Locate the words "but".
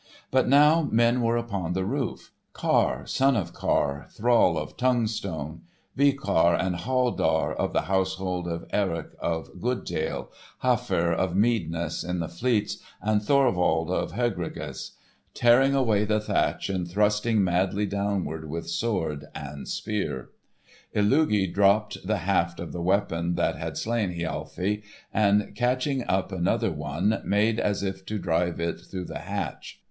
0.31-0.47